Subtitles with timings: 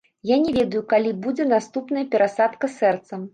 [0.27, 3.23] Я не ведаю, калі будзе наступная перасадка сэрца.